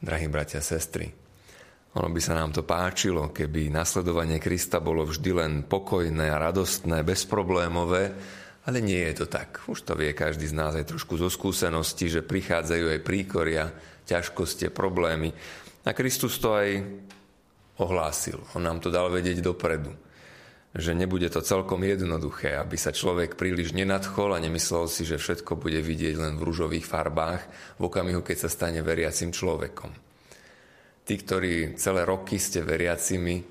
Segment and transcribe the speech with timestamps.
[0.00, 1.12] drahí bratia a sestry.
[1.90, 7.02] Ono by sa nám to páčilo, keby nasledovanie Krista bolo vždy len pokojné a radostné,
[7.02, 8.14] bezproblémové,
[8.64, 9.66] ale nie je to tak.
[9.66, 13.64] Už to vie každý z nás aj trošku zo skúsenosti, že prichádzajú aj príkoria,
[14.06, 15.34] ťažkosti, problémy.
[15.82, 16.78] A Kristus to aj
[17.82, 18.38] ohlásil.
[18.54, 19.90] On nám to dal vedieť dopredu.
[20.70, 25.58] Že nebude to celkom jednoduché, aby sa človek príliš nenadchol a nemyslel si, že všetko
[25.58, 27.42] bude vidieť len v rúžových farbách
[27.76, 29.90] v okamihu, keď sa stane veriacim človekom.
[31.02, 33.42] Tí, ktorí celé roky ste veriacimi,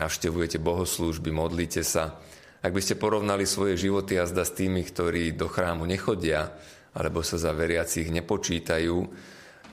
[0.00, 2.16] navštevujete bohoslúžby, modlíte sa,
[2.64, 6.56] ak by ste porovnali svoje životy a zda s tými, ktorí do chrámu nechodia,
[6.96, 8.96] alebo sa za veriacich nepočítajú,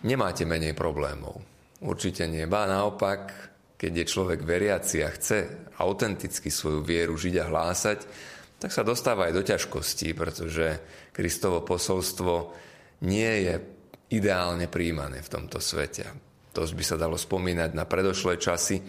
[0.03, 1.39] nemáte menej problémov.
[1.79, 2.43] Určite nie.
[2.43, 3.52] Ba naopak,
[3.83, 7.99] keď je človek veriaci a chce autenticky svoju vieru žiť a hlásať,
[8.55, 10.79] tak sa dostáva aj do ťažkostí, pretože
[11.11, 12.55] Kristovo posolstvo
[13.03, 13.59] nie je
[14.15, 16.07] ideálne príjmané v tomto svete.
[16.55, 18.79] To by sa dalo spomínať na predošlé časy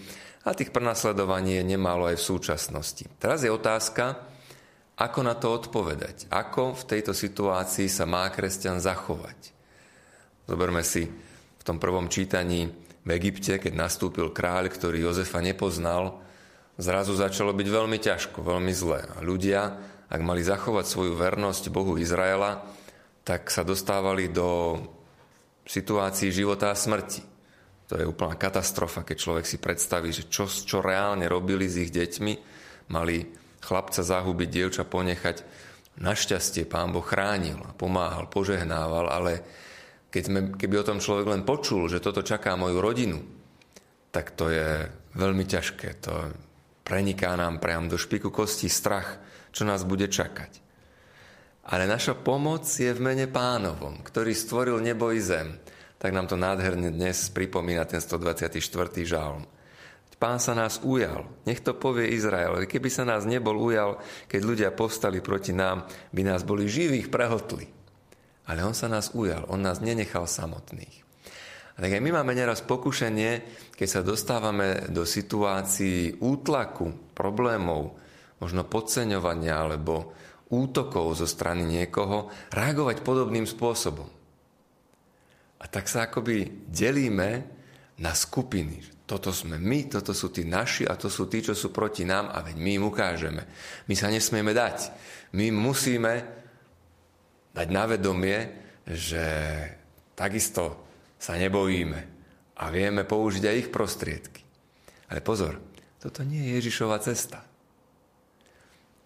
[0.47, 3.11] a tých prenasledovaní je nemálo aj v súčasnosti.
[3.19, 4.31] Teraz je otázka,
[4.95, 6.31] ako na to odpovedať.
[6.31, 9.51] Ako v tejto situácii sa má kresťan zachovať.
[10.47, 11.11] Zoberme si
[11.59, 16.25] v tom prvom čítaní v Egypte, keď nastúpil kráľ, ktorý Jozefa nepoznal,
[16.81, 19.05] zrazu začalo byť veľmi ťažko, veľmi zlé.
[19.15, 19.77] A ľudia,
[20.09, 22.65] ak mali zachovať svoju vernosť Bohu Izraela,
[23.25, 24.81] tak sa dostávali do
[25.65, 27.25] situácií života a smrti.
[27.93, 31.93] To je úplná katastrofa, keď človek si predstaví, že čo, čo reálne robili s ich
[31.93, 32.33] deťmi.
[32.89, 33.29] Mali
[33.61, 35.45] chlapca zahubiť, dievča ponechať.
[36.01, 39.45] Našťastie pán Boh chránil pomáhal, požehnával, ale
[40.15, 43.19] keď sme, keby o tom človek len počul, že toto čaká moju rodinu,
[44.15, 44.87] tak to je
[45.19, 45.99] veľmi ťažké.
[46.07, 46.31] To
[46.87, 49.19] preniká nám priam do špiku kosti strach,
[49.51, 50.63] čo nás bude čakať.
[51.75, 55.59] Ale naša pomoc je v mene pánovom, ktorý stvoril nebo i zem
[56.05, 58.61] tak nám to nádherne dnes pripomína ten 124.
[59.09, 59.49] žalm.
[60.21, 61.25] Pán sa nás ujal.
[61.49, 62.69] Nech to povie Izrael.
[62.69, 63.97] Keby sa nás nebol ujal,
[64.29, 67.73] keď ľudia povstali proti nám, by nás boli živých prehltli.
[68.45, 69.49] Ale on sa nás ujal.
[69.49, 71.05] On nás nenechal samotných.
[71.75, 73.43] A tak aj my máme neraz pokušenie,
[73.75, 77.99] keď sa dostávame do situácií útlaku, problémov,
[78.39, 80.15] možno podceňovania alebo
[80.55, 84.07] útokov zo strany niekoho, reagovať podobným spôsobom.
[85.59, 87.31] A tak sa akoby delíme
[87.99, 88.95] na skupiny.
[89.05, 92.31] Toto sme my, toto sú tí naši a to sú tí, čo sú proti nám
[92.31, 93.43] a veď my im ukážeme.
[93.91, 94.95] My sa nesmieme dať.
[95.35, 96.44] My musíme
[97.55, 98.39] dať na vedomie,
[98.85, 99.25] že
[100.19, 100.85] takisto
[101.17, 102.01] sa nebojíme
[102.59, 104.43] a vieme použiť aj ich prostriedky.
[105.09, 105.63] Ale pozor,
[106.03, 107.41] toto nie je Ježišova cesta.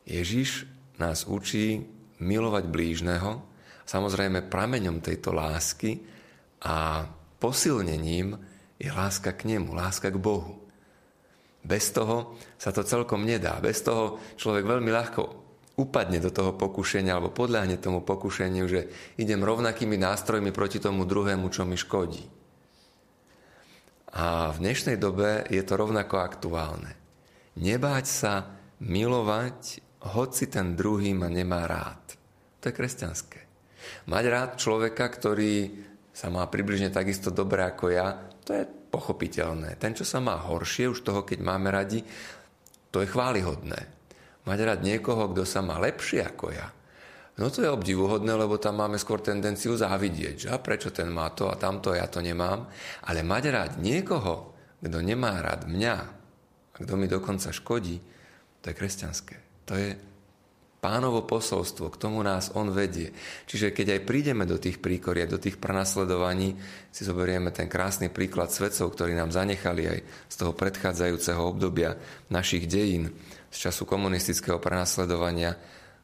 [0.08, 0.64] Ježiš
[0.96, 1.84] nás učí
[2.18, 3.44] milovať blížneho,
[3.84, 6.00] samozrejme prameňom tejto lásky
[6.64, 7.06] a
[7.38, 8.34] posilnením
[8.80, 10.58] je láska k nemu, láska k Bohu.
[11.62, 13.60] Bez toho sa to celkom nedá.
[13.60, 15.47] Bez toho človek veľmi ľahko
[15.78, 21.46] upadne do toho pokušenia alebo podľahne tomu pokušeniu, že idem rovnakými nástrojmi proti tomu druhému,
[21.54, 22.26] čo mi škodí.
[24.18, 26.98] A v dnešnej dobe je to rovnako aktuálne.
[27.62, 28.34] Nebáť sa
[28.82, 29.84] milovať,
[30.14, 32.18] hoci ten druhý ma nemá rád.
[32.58, 33.40] To je kresťanské.
[34.10, 39.78] Mať rád človeka, ktorý sa má približne takisto dobre ako ja, to je pochopiteľné.
[39.78, 42.02] Ten, čo sa má horšie, už toho, keď máme radi,
[42.90, 43.97] to je chválihodné.
[44.46, 46.68] Mať rád niekoho, kto sa má lepšie ako ja,
[47.38, 51.30] no to je obdivuhodné, lebo tam máme skôr tendenciu závidieť, že a prečo ten má
[51.32, 52.66] to a tamto, ja to nemám.
[53.06, 55.94] Ale mať rád niekoho, kto nemá rád mňa
[56.74, 57.98] a kto mi dokonca škodí,
[58.62, 59.36] to je kresťanské.
[59.70, 59.94] To je
[60.78, 63.10] pánovo posolstvo, k tomu nás on vedie.
[63.50, 66.54] Čiže keď aj prídeme do tých príkorí, do tých prenasledovaní,
[66.94, 69.98] si zoberieme ten krásny príklad svetcov, ktorí nám zanechali aj
[70.30, 71.98] z toho predchádzajúceho obdobia
[72.30, 73.10] našich dejín,
[73.50, 75.58] z času komunistického prenasledovania,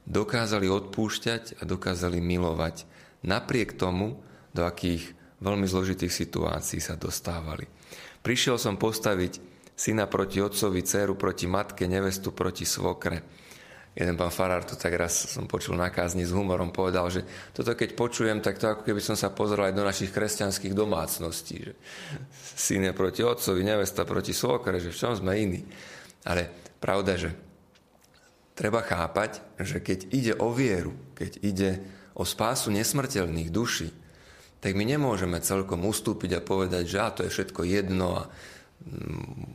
[0.05, 2.85] dokázali odpúšťať a dokázali milovať.
[3.25, 4.21] Napriek tomu,
[4.53, 7.65] do akých veľmi zložitých situácií sa dostávali.
[8.21, 9.39] Prišiel som postaviť
[9.75, 13.45] syna proti otcovi, dceru proti matke, nevestu proti svokre
[13.95, 17.23] jeden pán Farár to tak raz som počul na kázni s humorom, povedal, že
[17.55, 21.57] toto keď počujem, tak to ako keby som sa pozeral aj do našich kresťanských domácností.
[21.71, 21.73] Že
[22.59, 25.63] syn je proti otcovi, nevesta proti svokre, že v čom sme iní.
[26.27, 26.51] Ale
[26.83, 27.31] pravda, že
[28.59, 31.71] treba chápať, že keď ide o vieru, keď ide
[32.19, 33.91] o spásu nesmrteľných duší,
[34.59, 38.23] tak my nemôžeme celkom ustúpiť a povedať, že a to je všetko jedno a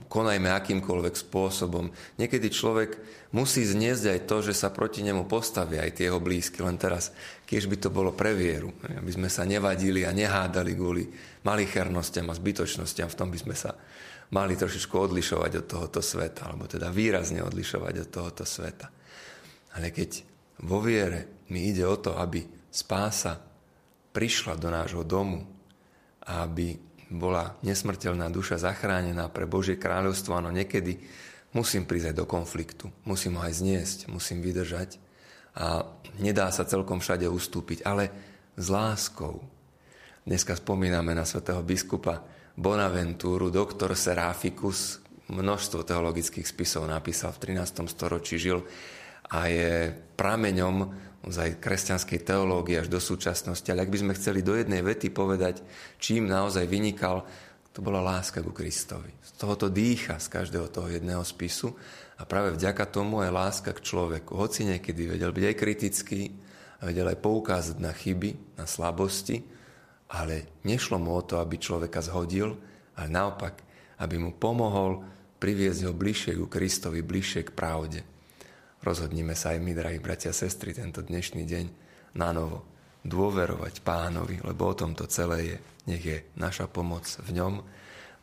[0.10, 1.94] konajme akýmkoľvek spôsobom.
[2.18, 2.98] Niekedy človek
[3.38, 6.66] musí zniesť aj to, že sa proti nemu postavia aj tie jeho blízky.
[6.66, 7.14] Len teraz,
[7.46, 11.06] keď by to bolo pre vieru, aby sme sa nevadili a nehádali kvôli
[11.46, 13.78] malichernostiam a zbytočnostiam, v tom by sme sa
[14.34, 18.90] mali trošičku odlišovať od tohoto sveta, alebo teda výrazne odlišovať od tohoto sveta.
[19.78, 20.26] Ale keď
[20.66, 23.38] vo viere mi ide o to, aby spása
[24.10, 25.46] prišla do nášho domu
[26.26, 31.02] a aby bola nesmrteľná duša zachránená pre Božie kráľovstvo, áno, niekedy
[31.58, 35.02] musím prísť do konfliktu, musím ho aj zniesť, musím vydržať
[35.58, 35.90] a
[36.22, 38.14] nedá sa celkom všade ustúpiť, ale
[38.54, 39.42] s láskou.
[40.30, 42.22] Dneska spomíname na svätého biskupa
[42.54, 47.86] Bonaventúru, doktor Seraficus, množstvo teologických spisov napísal v 13.
[47.90, 48.62] storočí, žil
[49.30, 53.68] a je prameňom aj kresťanskej teológie až do súčasnosti.
[53.70, 55.62] Ale ak by sme chceli do jednej vety povedať,
[56.02, 57.28] čím naozaj vynikal,
[57.70, 59.14] to bola láska ku Kristovi.
[59.22, 61.78] Z tohoto dýcha, z každého toho jedného spisu
[62.18, 64.34] a práve vďaka tomu aj láska k človeku.
[64.34, 66.22] Hoci niekedy vedel byť aj kritický,
[66.80, 69.44] a vedel aj poukázať na chyby, na slabosti,
[70.10, 72.56] ale nešlo mu o to, aby človeka zhodil,
[72.96, 73.62] ale naopak,
[74.00, 75.04] aby mu pomohol
[75.38, 78.02] priviesť ho bližšie ku Kristovi, bližšie k pravde.
[78.80, 81.66] Rozhodnime sa aj my, drahí bratia a sestry, tento dnešný deň
[82.16, 82.64] na novo
[83.04, 85.58] dôverovať pánovi, lebo o tom to celé je.
[85.88, 87.54] Nech je naša pomoc v ňom.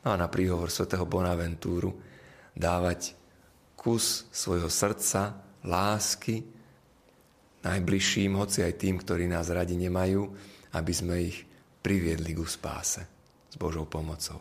[0.04, 1.96] No a na príhovor svätého Bonaventúru
[2.56, 3.12] dávať
[3.76, 5.36] kus svojho srdca,
[5.66, 6.44] lásky
[7.66, 10.22] najbližším, hoci aj tým, ktorí nás radi nemajú,
[10.72, 11.42] aby sme ich
[11.82, 13.02] priviedli ku spáse
[13.50, 14.38] s Božou pomocou.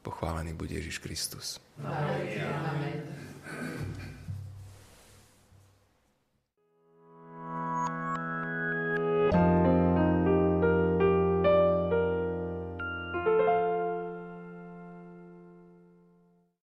[0.00, 1.60] Pochválený bude Ježiš Kristus.
[1.84, 3.29] Amen.